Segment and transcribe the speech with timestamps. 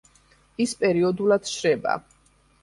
[0.65, 1.95] ის პერიოდულად შრება.